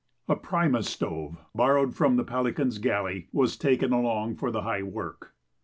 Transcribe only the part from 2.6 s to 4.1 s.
galley, was taken